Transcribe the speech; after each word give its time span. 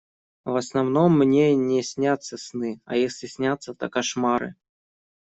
В 0.45 0.55
основном 0.55 1.15
мне 1.19 1.53
не 1.55 1.83
снятся 1.83 2.35
сны, 2.35 2.81
а 2.85 2.95
если 2.95 3.27
снятся, 3.27 3.75
то 3.75 3.87
кошмары. 3.87 4.55